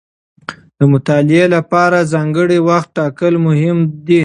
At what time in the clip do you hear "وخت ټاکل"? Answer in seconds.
2.69-3.33